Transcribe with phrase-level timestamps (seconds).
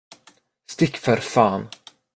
[0.71, 1.67] Stick, för fan!